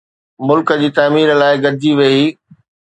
ملڪ 0.47 0.67
جي 0.81 0.89
تعمير 0.97 1.27
لاءِ 1.41 1.53
گڏجي 1.63 1.91
ويھي 1.97 2.25